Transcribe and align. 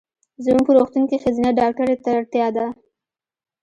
زمونږ 0.43 0.63
په 0.67 0.71
روغتون 0.77 1.03
کې 1.09 1.21
ښځېنه 1.23 1.51
ډاکټري 1.59 1.95
ته 2.03 2.09
اړتیا 2.17 2.47
ده. 2.55 2.65